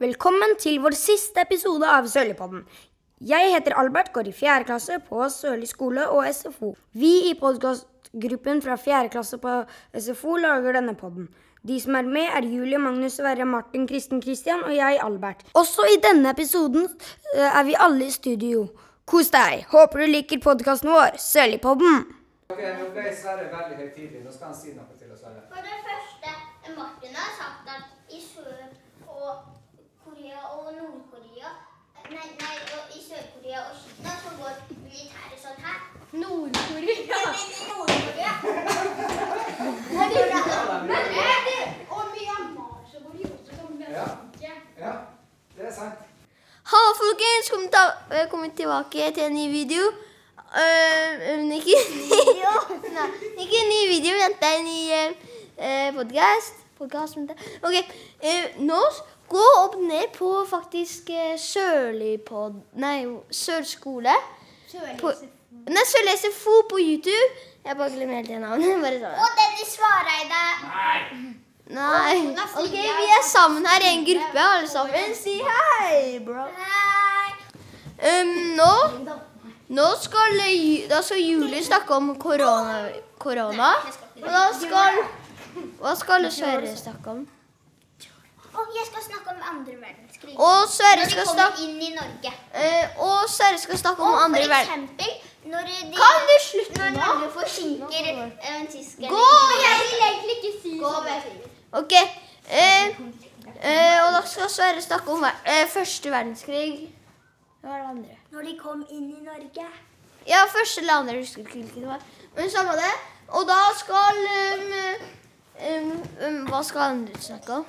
Velkommen 0.00 0.50
til 0.60 0.76
vår 0.84 0.92
siste 0.92 1.40
episode 1.46 1.88
av 1.88 2.04
Sørligpodden. 2.12 2.66
Jeg 3.24 3.52
heter 3.54 3.72
Albert, 3.80 4.10
går 4.12 4.28
i 4.28 4.34
fjerde 4.36 4.66
klasse 4.68 4.98
på 5.06 5.22
Sørli 5.32 5.64
skole 5.70 6.04
og 6.12 6.26
SFO. 6.36 6.74
Vi 6.92 7.12
i 7.30 7.32
podkastgruppen 7.40 8.60
fra 8.60 8.76
fjerde 8.76 9.08
klasse 9.14 9.38
på 9.40 9.54
SFO 9.96 10.36
lager 10.42 10.76
denne 10.76 10.92
podden. 11.00 11.30
De 11.66 11.78
som 11.80 11.96
er 11.96 12.04
med, 12.12 12.28
er 12.28 12.44
Julie, 12.44 12.78
Magnus, 12.78 13.16
Sverre, 13.16 13.46
Martin, 13.48 13.86
Kristen, 13.88 14.20
Christian 14.22 14.60
og 14.68 14.76
jeg, 14.76 15.00
Albert. 15.02 15.46
Også 15.56 15.88
i 15.88 15.96
denne 16.04 16.28
episoden 16.36 16.84
eh, 17.32 17.48
er 17.48 17.64
vi 17.66 17.74
alle 17.88 18.10
i 18.10 18.12
studio. 18.14 18.66
Kos 19.08 19.32
deg. 19.32 19.64
Håper 19.72 20.04
du 20.04 20.10
liker 20.12 20.44
podkasten 20.44 20.92
vår, 20.92 21.16
Sørligpodden. 21.24 22.04
Ok, 22.52 22.60
Nå 22.60 22.92
ble 22.94 23.08
Sverre 23.16 23.48
veldig 23.48 23.80
høytidelig. 23.80 24.26
Nå 24.28 24.36
skal 24.36 24.52
han 24.52 24.58
si 24.60 24.76
noe 24.76 24.92
til 25.00 25.08
oss 25.16 25.24
alle. 25.24 25.40
For 25.48 25.64
det 25.64 25.80
første, 25.88 26.36
Martin 26.76 27.16
har 27.16 27.32
sagt 27.40 27.72
at 27.78 28.12
i 28.12 28.20
Sør- 28.20 28.84
og 30.66 30.72
Nord-Korea 30.78 31.48
Nei, 32.10 32.28
nei, 32.42 32.56
og 32.76 32.82
i 32.98 33.00
Sør-Korea 33.08 33.58
og 33.68 33.74
Kina 33.82 34.12
så 34.22 34.30
går 34.38 34.52
militæret 34.84 35.38
sånn 35.42 35.58
her. 35.66 35.78
Nord-Korea. 36.22 37.18
Men 37.46 37.68
Nord-Korea 37.70 38.32
Og 41.96 42.02
Myanmar 42.14 42.74
så 42.92 42.96
går 43.04 43.12
de 43.18 43.22
også 43.34 43.52
som 43.60 43.68
Ja. 43.80 44.06
menneske. 44.06 44.50
Ja, 44.84 44.92
det 45.56 45.64
er 45.68 45.72
sant. 45.80 45.98
Hallo, 46.72 46.90
folkens! 47.02 47.50
Kom 47.54 47.64
ta, 47.74 47.82
eh, 48.16 48.26
kom 48.30 48.50
tilbake 48.50 49.10
til 49.14 49.22
en 49.24 49.34
ny 49.34 49.46
video. 49.50 49.82
Uh, 50.56 51.10
ikke 53.42 53.56
en 53.62 53.70
ny 53.74 53.80
video, 53.94 54.12
vent 54.22 54.42
en 54.50 54.64
ny 54.64 54.80
uh, 55.58 55.94
podkast. 55.98 56.54
Podcast. 56.78 57.14
Ok, 57.62 57.76
Uh, 58.22 58.46
nå 58.66 58.80
gå 59.28 59.46
opp 59.62 59.76
ned 59.80 60.12
på 60.16 60.30
faktisk 60.50 61.10
uh, 61.14 61.34
Sørligpod... 61.40 62.60
Nei, 62.82 62.98
Sørskole. 63.30 64.14
På, 65.00 65.12
nei, 65.70 65.84
Sørli 65.88 66.16
SFO 66.20 66.62
på 66.70 66.80
YouTube. 66.82 67.46
Jeg 67.66 67.76
bare 67.76 67.90
glemmer 67.90 68.20
hele 68.20 68.28
tiden 68.28 68.46
navnet. 68.46 68.78
Bare 68.84 69.00
sånn. 69.02 69.18
Og 69.24 69.36
Dennis 69.40 69.74
Svareide. 69.74 70.42
Nei. 71.76 72.16
Ok, 72.62 72.74
vi 72.74 73.06
er 73.10 73.24
sammen 73.26 73.66
her 73.66 73.82
i 73.82 73.92
en 73.96 74.04
gruppe, 74.06 74.42
alle 74.42 74.68
sammen. 74.70 75.14
Si 75.18 75.40
hei, 75.42 76.18
bro. 76.22 76.46
Hei. 76.60 77.32
Um, 77.96 78.32
nå, 78.58 78.72
nå 79.74 79.86
skal, 79.98 80.36
da 80.90 81.00
skal 81.02 81.22
Julie 81.22 81.64
snakke 81.64 81.96
om 81.96 82.12
korona. 82.20 82.84
korona. 83.18 83.72
Og 84.22 84.28
da 84.30 84.44
skal 84.54 85.00
Hva 85.80 85.94
skal 85.96 86.28
Sverre 86.30 86.76
snakke 86.76 87.10
om? 87.10 87.24
Og 88.56 88.74
jeg 88.78 88.84
skal 88.90 89.02
snakke 89.08 89.28
om 89.34 89.40
andre 89.52 89.74
verdenskrig. 89.84 90.34
Og 90.38 90.58
Sverre 90.72 90.96
Når 91.00 91.04
de 91.04 91.10
skal 91.16 91.26
snakke 91.36 91.64
inn 91.66 91.80
i 91.88 91.90
Norge. 92.00 92.32
eh, 92.62 93.00
Og 93.08 93.28
Sverre 93.28 93.58
skal 93.58 93.78
snakke 93.84 94.02
om 94.02 94.12
Og 94.14 94.24
andre 94.24 94.42
for 94.42 94.54
verden... 94.54 94.84
eksempel 94.84 95.10
når 95.46 95.62
de 95.70 95.74
Kan 96.02 96.16
du 96.28 96.36
slutte 96.48 96.78
Når 96.80 96.90
nå? 96.90 97.00
Norge 97.00 97.30
forsinker 97.38 98.06
eh, 98.12 98.60
en 98.60 98.66
tysk 98.66 98.98
eller 98.98 99.10
Gå! 99.10 99.26
Jeg 99.66 99.74
vil 99.82 100.04
egentlig 100.08 100.36
ikke 100.38 100.52
si 100.62 100.72
Gå, 100.78 100.92
sånn. 101.26 101.42
Ok. 101.80 101.94
Uh, 102.46 102.86
uh, 103.66 103.96
og 104.04 104.08
da 104.14 104.20
skal 104.26 104.50
Sverre 104.50 104.82
snakke 104.82 105.12
om 105.12 105.26
eh, 105.26 105.66
første 105.70 106.10
verdenskrig. 106.10 106.88
Hva 107.60 107.72
var 107.72 107.82
det 107.82 107.88
andre? 107.90 108.16
Når 108.30 108.48
de 108.48 108.54
kom 108.62 108.82
inn 108.90 109.10
i 109.10 109.22
Norge. 109.26 109.66
Ja, 110.26 110.44
første 110.50 110.80
eller 110.82 111.00
andre, 111.02 111.14
jeg 111.14 111.26
husker 111.26 111.40
ikke 111.42 111.80
det 111.80 111.86
var. 111.88 112.02
Men 112.36 112.50
samme 112.50 112.74
det. 112.78 112.94
Og 113.28 113.46
da 113.48 113.60
skal 113.78 114.20
um, 114.22 114.74
um, 115.68 115.92
um, 116.26 116.40
Hva 116.50 116.62
skal 116.62 116.80
andre 116.90 117.22
snakke 117.22 117.60
om? 117.60 117.66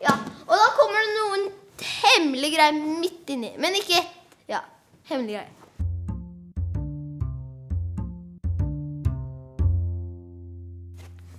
Ja, 0.00 0.12
og 0.48 0.54
da 0.56 0.68
kommer 0.78 1.02
det 1.04 1.16
noen 1.16 1.42
hemmelige 2.00 2.56
greier 2.56 2.76
midt 3.00 3.32
inni. 3.36 3.54
Men 3.60 3.76
ikke 3.76 4.00
Ja, 4.48 4.60
hemmelige 5.10 5.38
greier. 5.38 5.56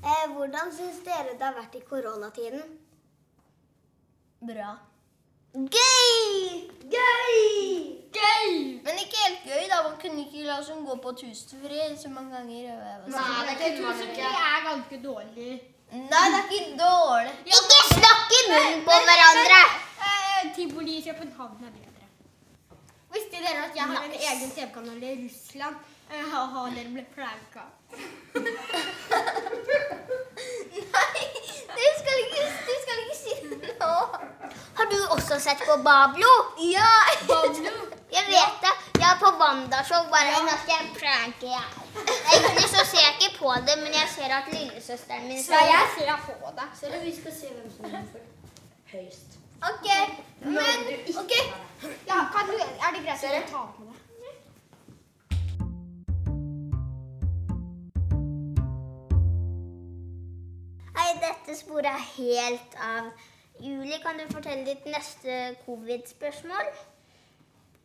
Eh, 0.01 0.29
hvordan 0.35 0.71
syns 0.77 1.01
dere 1.05 1.33
det 1.33 1.45
har 1.45 1.57
vært 1.57 1.75
i 1.77 1.83
koronatiden? 1.89 2.61
Bra. 4.45 4.75
Gøy! 5.53 6.69
Gøy! 6.93 7.35
Gøy! 8.13 8.47
Men 8.85 9.01
ikke 9.03 9.25
helt 9.25 9.43
gøy, 9.45 9.65
da. 9.73 9.81
Man 9.89 9.99
kunne 10.01 10.25
ikke 10.25 10.45
la 10.45 10.61
oss 10.61 10.69
gå 10.69 10.95
på 11.03 11.17
tusenfri 11.19 11.81
så 11.97 12.09
mange 12.09 12.37
ganger. 12.37 12.71
Nei, 13.09 13.27
det 13.49 13.57
kunne 13.59 13.77
tusenfri 13.81 14.15
Det 14.21 14.31
er 14.31 14.65
ganske 14.69 15.03
dårlig. 15.03 15.53
Nei, 15.91 16.25
det 16.31 16.37
er 16.39 16.51
ikke 16.55 16.77
dårlig. 16.79 17.31
Ikke 17.51 17.79
snakk 17.91 18.29
i 18.31 18.41
munnen 18.49 18.83
på 18.85 18.93
hverandre! 19.07 19.57
Eh, 20.07 20.41
Tivoli 20.55 20.93
i 20.97 21.03
København 21.03 21.65
er 21.67 21.73
bedre. 21.75 22.05
Visste 23.11 23.41
dere 23.43 23.65
at 23.65 23.75
jeg 23.75 23.83
har 23.89 24.05
en 24.07 24.15
egen 24.29 24.51
TV-kanal 24.55 25.03
i 25.03 25.11
Russland? 25.25 25.75
Eh, 26.11 26.23
Haha, 26.31 26.63
dere 26.77 26.89
ble 26.95 27.03
pranka. 27.15 27.63
Nei, 30.95 31.25
du 31.75 31.85
skal 31.99 32.15
ikke, 32.23 32.41
du 32.69 32.73
skal 32.85 32.97
ikke 33.03 33.17
si 33.19 33.31
det 33.51 33.75
nå. 33.81 33.93
Har 34.79 34.85
du 34.95 34.97
også 35.17 35.39
sett 35.43 35.59
på 35.67 35.75
Bablo? 35.83 36.31
Ja. 36.71 36.91
Det. 37.27 37.70
Jeg 39.51 39.85
på 39.87 39.97
Bare 40.11 40.43
nå 40.47 40.53
skal 40.63 40.75
jeg 40.79 40.91
pranke 40.99 41.47
jeg. 41.51 41.65
Egentlig 42.33 42.67
så 42.73 42.83
ser 42.91 43.01
jeg 43.05 43.15
ikke 43.19 43.31
på 43.39 43.49
det, 43.67 43.75
men 43.83 43.91
jeg 43.99 44.07
ser 44.15 44.31
at 44.35 44.45
lillesøsteren 44.53 45.23
min 45.27 45.39
Ja, 45.49 45.59
jeg 45.71 45.87
ser 45.97 46.11
på 46.27 46.51
det. 46.59 46.67
Så 46.79 46.85
vi 47.03 47.15
skal 47.15 47.33
se 47.39 47.47
hvem 47.55 47.71
som 47.75 47.85
er 47.85 48.05
høyest. 48.91 49.35
Ok, 49.69 49.87
men 50.41 50.77
ok. 51.23 51.33
Ja, 52.07 52.17
kan 52.33 52.47
du, 52.47 52.53
er 52.85 52.95
det 52.95 53.01
greit 53.03 53.25
å 53.25 53.41
ta 53.49 53.63
på 53.75 53.83
det? 53.89 53.97
Hei, 60.95 61.09
dette 61.25 61.57
sporet 61.59 61.91
er 61.91 62.07
helt 62.15 62.79
av. 62.87 63.11
Julie, 63.59 63.99
kan 63.99 64.15
du 64.15 64.31
fortelle 64.31 64.63
ditt 64.65 64.87
neste 64.87 65.57
covid-spørsmål? 65.65 66.71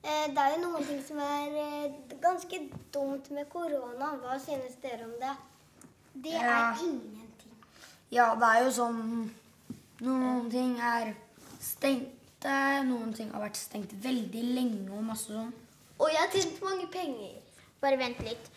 Eh, 0.06 0.27
Det 0.34 0.39
er 0.39 0.55
jo 0.55 0.61
noen 0.62 0.84
ting 0.87 1.00
som 1.06 1.19
er 1.19 1.55
eh, 1.62 1.93
ganske 2.22 2.61
dumt 2.94 3.31
med 3.34 3.49
korona. 3.50 4.12
Hva 4.22 4.37
synes 4.43 4.77
dere 4.83 5.05
om 5.05 5.15
det? 5.21 5.34
Det 6.15 6.33
Ja. 6.33 6.71
er 6.72 6.83
ingenting. 6.84 7.56
Ja, 8.11 8.34
det 8.34 8.43
er 8.53 8.65
jo 8.65 8.71
sånn 8.71 9.31
Noen 10.00 10.50
ting 10.50 10.75
er 10.78 11.15
stengte, 11.61 12.53
noen 12.84 13.15
ting 13.16 13.31
har 13.33 13.41
vært 13.41 13.56
stengt 13.56 13.93
veldig 14.05 14.43
lenge 14.55 14.91
og 14.93 15.03
masse 15.05 15.33
sånn. 15.33 15.53
Og 15.99 16.11
jeg 16.12 16.19
har 16.21 16.28
tjent 16.34 16.61
mange 16.62 16.87
penger. 16.93 17.41
Bare 17.81 17.97
vent 17.97 18.19
litt. 18.21 18.50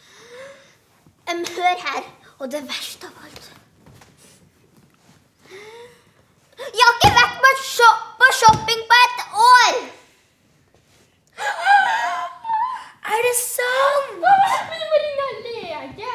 Um, 1.32 1.46
hør 1.46 1.78
her. 1.86 2.04
Og 2.40 2.52
det 2.52 2.62
verste 2.68 3.08
av 3.08 3.14
alt 3.24 3.50
Jeg 6.60 6.84
har 6.84 6.94
ikke 7.00 7.16
vært 7.16 7.38
på, 7.44 7.50
shop 7.64 8.00
på 8.20 8.28
shopping 8.42 8.82
på 8.90 8.96
et 9.06 9.20
år! 9.48 9.76
Er 13.10 13.20
det 13.26 13.36
sant?! 13.40 14.20
Men 14.20 14.80
du 14.82 14.86
må 14.92 14.98
ringe 15.06 15.26
en 15.30 15.40
lege. 15.48 16.12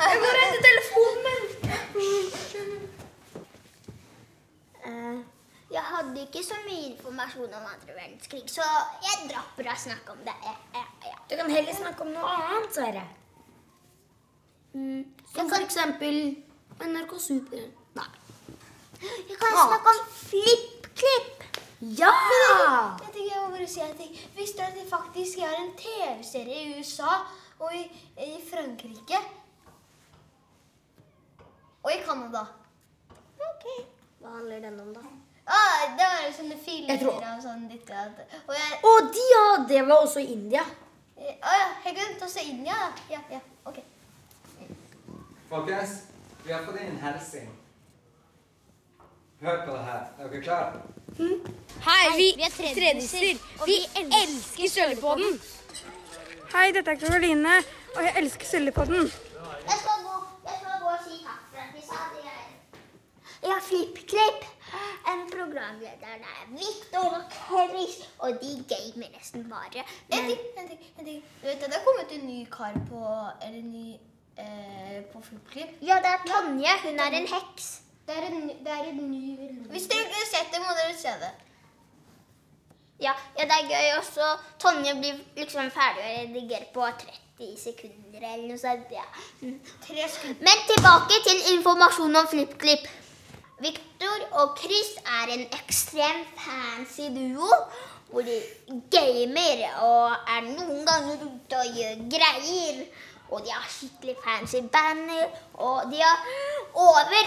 Jeg 0.00 0.20
går 0.24 0.40
etter 0.42 0.60
telefonen 0.66 1.40
min! 1.94 2.30
Eh, 4.84 5.18
jeg 5.70 5.82
hadde 5.92 6.20
ikke 6.26 6.42
så 6.44 6.54
mye 6.66 6.90
informasjon 6.90 7.54
om 7.54 7.66
andre 7.74 7.94
verdenskrig, 7.94 8.48
så 8.60 8.68
jeg 9.06 9.30
dropper 9.30 9.70
å 9.72 9.76
snakke 9.86 10.14
om 10.14 10.20
det. 10.26 10.36
Ja, 10.44 10.84
ja. 11.06 11.16
Du 11.30 11.36
kan 11.38 11.50
heller 11.52 11.76
snakke 11.76 12.04
om 12.04 12.12
noe 12.12 12.36
annet, 12.36 12.72
Sverre. 12.74 13.04
Som 15.34 15.48
for 15.50 15.64
eksempel 15.64 16.18
NRK 16.80 17.14
Super. 17.22 17.64
Nei. 17.96 18.08
Jeg 19.00 19.38
kan 19.40 19.56
snakke 19.56 19.94
om 19.94 20.02
FlippKlipp. 20.18 21.46
Ja! 21.80 22.12
Jeg 23.00 23.12
tenker 23.14 23.30
jeg 23.30 23.40
må 23.40 23.52
bare 23.54 23.68
si 23.72 23.80
en 23.84 23.96
ting. 23.96 24.12
Visste 24.36 24.60
du 24.60 24.66
at 24.68 24.76
det 24.76 24.88
faktisk 24.90 25.40
er 25.46 25.56
en 25.62 25.72
TV-serie 25.80 26.66
i 26.66 26.74
USA 26.76 27.22
og 27.60 27.72
i, 27.76 27.86
i 28.20 28.34
Frankrike? 28.50 29.22
Og 31.80 31.94
i 31.94 32.02
Canada. 32.04 32.44
Ok. 33.40 33.66
Hva 34.20 34.36
handler 34.36 34.68
den 34.68 34.80
om, 34.84 34.92
da? 34.92 35.06
Ah, 35.50 35.80
det 35.98 36.06
var 36.06 36.20
jo 36.26 36.32
sånne 36.36 36.56
filmer 36.64 36.98
tror- 37.00 37.24
og 37.26 37.40
sånn 37.42 37.64
ditt 37.70 37.88
og 37.90 37.96
datt. 38.18 38.34
Og 38.46 38.52
jeg 38.54 38.76
oh, 38.86 39.00
de, 39.14 39.24
ja! 39.34 39.46
Det 39.68 39.80
var 39.88 40.04
også 40.04 40.20
i 40.22 40.28
India. 40.36 40.62
eh, 41.18 41.32
Å 41.42 41.54
ja, 41.58 41.64
jeg 41.86 41.96
glemte 41.96 42.24
også 42.26 42.38
se 42.38 42.44
India. 42.52 42.76
Ja, 43.10 43.18
ja, 43.32 43.40
ok. 43.66 43.80
Folkens, 45.50 45.96
vi 46.44 46.52
har 46.54 46.62
fått 46.68 46.78
inn 46.80 46.92
en 46.94 47.00
hilsen. 47.02 47.48
Hør 49.40 49.62
på 49.66 49.74
det 49.74 49.82
her. 49.88 50.02
Er 50.20 50.28
dere 50.28 50.42
klare? 50.44 50.82
Hei, 51.88 52.04
vi 52.16 52.28
er 52.44 52.52
tredjesser. 52.54 53.40
Vi 53.66 53.76
elsker 53.96 54.68
Sølvpodden. 54.76 55.40
Hei, 56.54 56.66
dette 56.76 56.92
er 56.94 57.00
Karoline, 57.00 57.56
og 57.96 58.00
jeg 58.04 58.14
elsker 58.22 58.46
Sølvpodden. 58.52 59.08
Jeg 59.10 59.78
skal 59.82 60.04
gå, 60.06 60.16
jeg 60.46 60.60
skal 60.60 60.80
gå 60.84 60.92
og 60.94 61.04
si 61.08 61.18
takk 61.24 61.42
for 61.50 61.64
at 61.64 61.74
vi 61.74 61.84
sa 61.88 62.06
det 62.14 62.24
greier. 62.26 62.48
Ja, 63.48 63.58
FlippKlipp. 63.70 64.49
En 65.56 66.54
Viktor 66.56 67.16
og 68.18 68.30
de 68.42 68.52
gamer 68.70 69.10
nesten 69.16 69.46
bare. 69.50 69.84
En 70.12 70.26
ting, 70.28 70.40
en 70.58 70.68
ting, 70.68 70.80
en 70.98 71.04
ting. 71.04 71.24
Du 71.42 71.46
vet, 71.46 71.60
det 71.60 71.74
har 71.74 71.84
kommet 71.84 72.14
en 72.14 72.26
ny 72.26 72.44
kar 72.52 72.74
på 72.88 73.04
Eller 73.46 73.62
ny 73.62 73.98
eh, 74.38 75.04
på 75.12 75.22
FlippKlipp. 75.22 75.78
Ja, 75.82 76.00
det 76.04 76.14
er 76.14 76.26
Tonje. 76.26 76.74
Hun 76.84 76.98
er 76.98 77.20
en 77.20 77.30
heks. 77.34 77.70
Det 78.06 78.16
er 78.16 78.26
en, 78.26 78.48
det 78.48 78.72
er 78.78 78.90
en 78.90 79.10
ny 79.10 79.36
Hvis 79.70 79.86
dere 79.90 80.06
ikke 80.06 80.20
har 80.22 80.28
sett 80.34 80.52
det, 80.54 80.60
må 80.60 80.74
dere 80.78 80.96
se 80.98 81.14
det. 81.24 81.32
Ja, 83.00 83.12
ja, 83.38 83.44
det 83.48 83.56
er 83.56 83.68
gøy 83.70 83.98
også. 83.98 84.32
Tonje 84.60 84.94
blir 84.98 85.20
liksom 85.36 85.70
ferdig 85.72 86.04
å 86.04 86.16
redigere 86.16 86.66
på 86.74 86.88
30 87.04 87.54
sekunder 87.56 88.18
eller 88.20 88.48
noe 88.50 88.60
sånt. 88.60 88.90
Ja. 88.92 89.06
Tre 89.86 90.08
sekunder. 90.14 90.42
Men 90.48 90.66
tilbake 90.68 91.20
til 91.28 91.46
informasjon 91.54 92.20
om 92.20 92.28
FlippKlipp. 92.34 92.90
Victor 93.60 94.26
og 94.40 94.58
Chris 94.58 94.90
er 95.04 95.32
en 95.34 95.46
ekstremt 95.60 96.34
fancy 96.44 97.08
duo. 97.16 97.52
Hvor 98.10 98.26
de 98.26 98.40
gamer 98.90 99.60
og 99.86 100.16
er 100.34 100.46
noen 100.48 100.80
ganger 100.86 101.20
ute 101.26 101.60
og 101.60 101.76
gjør 101.78 102.00
greier. 102.14 102.80
Og 103.30 103.44
de 103.44 103.52
har 103.54 103.68
skikkelig 103.70 104.16
fancy 104.24 104.64
banner. 104.72 105.28
Og 105.54 105.92
de 105.92 106.00
har 106.02 106.24
over 106.74 107.20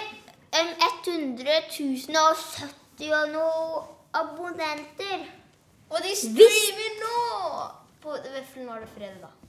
em, 0.59 0.74
100 1.07 1.62
070 1.69 3.13
og 3.21 3.31
noe 3.38 3.85
abonnenter. 4.13 5.24
Og 5.89 6.03
de 6.03 6.12
streamer 6.18 7.00
nå! 7.06 7.15
På, 8.03 8.18
nå 8.18 8.75
er 8.75 8.83
det 8.83 8.91
fredag, 8.97 9.21
da. 9.21 9.43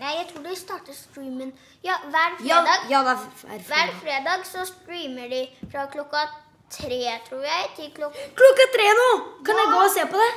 Nei, 0.00 0.12
jeg 0.16 0.28
tror 0.30 0.44
de 0.48 0.54
starter 0.56 0.96
streamen 0.96 1.50
Ja, 1.84 1.96
hver 2.12 2.36
fredag. 2.40 2.86
ja 2.90 3.00
er 3.04 3.24
Hver 3.44 3.64
fredag. 3.70 3.96
fredag 4.02 4.46
så 4.48 4.64
streamer 4.68 5.28
de 5.28 5.42
fra 5.72 5.86
klokka 5.92 6.22
tre, 6.70 7.00
tror 7.28 7.42
jeg, 7.44 7.66
til 7.76 7.90
klokka 7.98 8.28
Klokka 8.38 8.66
tre 8.76 8.86
nå! 9.00 9.08
Kan 9.44 9.60
jeg 9.60 9.72
gå 9.74 9.80
og 9.84 9.90
se 9.96 10.06
på 10.12 10.22
det? 10.24 10.32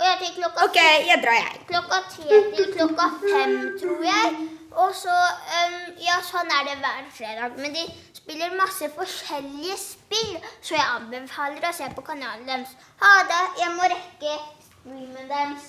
Og 0.00 0.04
jeg 0.08 0.18
til 0.22 0.32
klokka, 0.42 0.64
OK, 0.66 0.78
jeg 1.08 1.18
drar, 1.24 1.38
jeg. 1.40 1.60
klokka 1.70 1.98
tre 2.16 2.40
til 2.56 2.72
klokka 2.76 3.06
fem, 3.22 3.52
tror 3.82 4.02
jeg. 4.08 4.48
Og 4.72 4.94
så 4.96 5.14
um, 5.58 5.74
Ja, 6.00 6.16
sånn 6.24 6.50
er 6.58 6.64
det 6.68 6.78
hver 6.80 7.04
fredag. 7.12 7.58
Men 7.60 7.74
de 7.76 7.84
spiller 8.16 8.56
masse 8.58 8.88
forskjellige 8.96 9.76
spill, 9.78 10.36
så 10.64 10.74
jeg 10.74 10.86
anbefaler 10.96 11.68
å 11.68 11.72
se 11.76 11.88
på 11.94 12.04
kanalen 12.08 12.48
deres. 12.48 12.72
Ha 13.04 13.12
det. 13.30 13.42
Jeg 13.60 13.74
må 13.76 13.90
rekke 13.94 14.36
streamen 14.66 15.28
deres. 15.30 15.68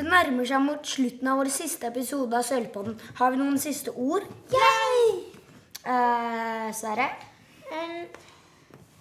Det 0.00 0.08
nærmer 0.08 0.46
seg 0.48 0.62
mot 0.64 0.86
slutten 0.88 1.28
av 1.28 1.42
vår 1.42 1.50
siste 1.52 1.84
episode 1.90 2.32
av 2.32 2.44
Sølvpodden. 2.48 2.94
Har 3.18 3.34
vi 3.34 3.36
noen 3.36 3.58
siste 3.60 3.92
ord? 3.92 4.24
Eh, 5.84 6.68
Sverre? 6.72 7.08
Um, 7.68 8.06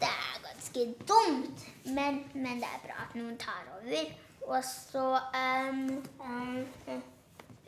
det 0.01 0.09
er 0.09 0.41
ganske 0.43 0.83
dumt, 1.07 1.61
men, 1.85 2.17
men 2.33 2.59
det 2.59 2.67
er 2.67 2.81
bra 2.83 2.97
at 3.05 3.13
noen 3.15 3.37
tar 3.39 3.63
over. 3.77 4.09
Og 4.49 4.59
så 4.67 5.05
um, 5.39 5.79
um, 6.19 6.57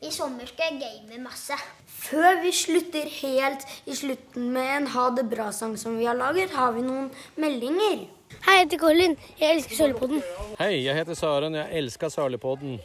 I 0.04 0.12
sommer 0.12 0.52
skal 0.52 0.76
jeg 0.76 0.82
game 0.82 1.24
masse. 1.24 1.56
Før 1.88 2.42
vi 2.44 2.52
slutter 2.52 3.08
helt 3.22 3.64
i 3.88 3.96
slutten 3.96 4.50
med 4.52 4.74
en 4.74 4.90
ha 4.92 5.06
det 5.16 5.24
bra-sang 5.32 5.78
som 5.80 5.96
vi 6.02 6.10
har 6.10 6.20
laget, 6.20 6.52
har 6.58 6.76
vi 6.76 6.84
noen 6.84 7.08
meldinger. 7.40 8.10
Hei, 8.42 8.58
jeg 8.58 8.66
heter 8.66 8.84
Colin. 8.84 9.16
Jeg 9.40 9.56
elsker 9.56 9.80
Sølvpodden. 9.86 10.20
Hei, 10.60 10.84
jeg 10.84 11.00
heter 11.00 11.16
Søren. 11.16 11.56
Jeg 11.56 11.80
elsker 11.80 12.12
Sørligpodden. 12.12 12.82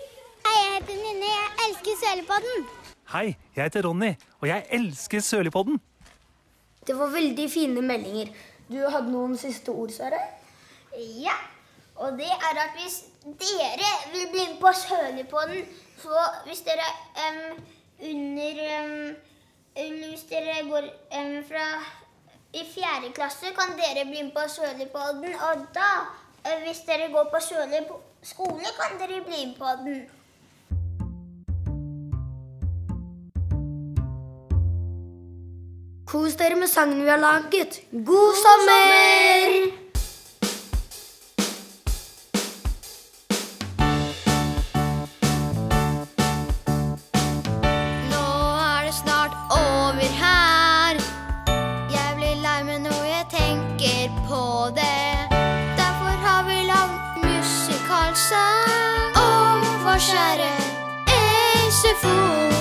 Heter 0.76 0.94
Nynne. 0.94 1.28
Jeg 1.32 1.68
elsker 1.68 1.90
Sølepodden. 2.00 2.64
Hei, 3.12 3.36
jeg 3.56 3.64
heter 3.64 3.86
Ronny, 3.86 4.14
og 4.40 4.48
jeg 4.48 4.66
elsker 4.70 5.20
Sølepodden. 5.20 5.80
Det 6.86 6.98
var 6.98 7.06
veldig 7.06 7.50
fine 7.50 7.82
meldinger. 7.82 8.26
Du 8.68 8.76
hadde 8.76 9.12
noen 9.12 9.38
siste 9.40 9.72
ord, 9.72 9.88
Sverre? 9.94 10.18
Ja, 11.22 11.36
og 11.94 12.18
det 12.18 12.28
er 12.28 12.60
at 12.64 12.74
hvis 12.76 12.96
dere 13.24 13.92
vil 14.12 14.26
bli 14.34 14.44
med 14.50 14.58
på 14.60 14.72
Sølepodden, 14.80 15.64
så 16.02 16.26
hvis 16.44 16.60
dere 16.68 16.90
um, 17.24 17.64
under 18.10 18.60
um, 18.80 19.16
Hvis 19.76 20.26
dere 20.28 20.58
går 20.68 20.90
um, 21.20 21.38
fra 21.48 21.64
i 22.52 22.66
fjerde 22.74 23.14
klasse, 23.14 23.54
kan 23.56 23.72
dere 23.80 24.04
bli 24.10 24.22
med 24.22 24.32
på 24.36 24.44
Sølepodden. 24.48 25.40
Og 25.48 25.66
da, 25.74 25.88
eh, 26.44 26.60
hvis 26.66 26.84
dere 26.86 27.08
går 27.12 27.28
på 27.32 27.40
Sørlig 27.48 27.82
skole, 28.22 28.76
kan 28.80 29.00
dere 29.00 29.24
bli 29.24 29.44
med 29.46 29.56
på 29.58 29.72
den. 29.84 30.06
Kos 36.06 36.36
dere 36.38 36.54
med 36.54 36.68
sangen 36.70 37.02
vi 37.02 37.10
har 37.10 37.18
laget. 37.18 37.80
God 37.90 38.34
sommer! 38.44 39.86
Er 56.36 56.42
vi 56.44 56.66
lagd 56.68 57.16
musikalsang 57.24 59.16
om 59.16 59.60
vår 59.84 59.98
kjære 60.08 60.52
SFO. 61.70 62.55